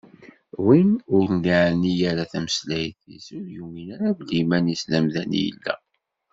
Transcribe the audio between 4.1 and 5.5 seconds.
belli iman-is d amdan i